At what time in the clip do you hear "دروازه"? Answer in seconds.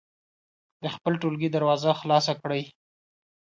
1.51-1.89